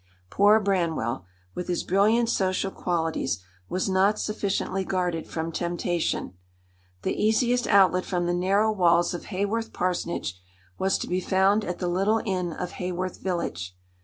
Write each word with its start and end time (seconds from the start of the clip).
Poor 0.31 0.59
Branwell, 0.59 1.27
with 1.53 1.67
his 1.67 1.83
brilliant 1.83 2.27
social 2.27 2.71
qualities, 2.71 3.43
was 3.69 3.87
not 3.87 4.17
sufficiently 4.17 4.83
guarded 4.83 5.27
from 5.27 5.51
temptation. 5.51 6.33
The 7.03 7.13
easiest 7.15 7.67
outlet 7.67 8.03
from 8.05 8.25
the 8.25 8.33
narrow 8.33 8.71
walls 8.71 9.13
of 9.13 9.25
Haworth 9.25 9.73
parsonage 9.73 10.41
was 10.79 10.97
to 10.97 11.07
be 11.07 11.21
found 11.21 11.63
at 11.63 11.77
the 11.77 11.87
little 11.87 12.19
inn 12.25 12.51
of 12.51 12.71
Haworth 12.71 13.19
village. 13.19 13.77